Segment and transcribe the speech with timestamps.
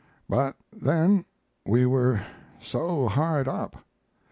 [0.27, 1.25] But then
[1.63, 2.21] we were
[2.59, 3.85] so hard up.